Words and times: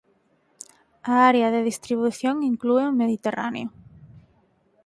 A 1.11 1.13
área 1.29 1.47
de 1.55 1.65
distribución 1.71 2.35
inclúe 2.51 2.83
o 2.89 2.97
Mediterráneo. 3.01 3.67